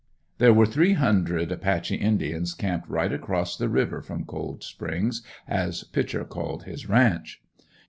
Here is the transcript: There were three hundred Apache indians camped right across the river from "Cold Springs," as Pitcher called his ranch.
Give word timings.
There 0.39 0.51
were 0.51 0.65
three 0.65 0.93
hundred 0.93 1.51
Apache 1.51 1.93
indians 1.97 2.55
camped 2.55 2.89
right 2.89 3.13
across 3.13 3.55
the 3.55 3.69
river 3.69 4.01
from 4.01 4.25
"Cold 4.25 4.63
Springs," 4.63 5.21
as 5.47 5.83
Pitcher 5.83 6.25
called 6.25 6.63
his 6.63 6.89
ranch. 6.89 7.39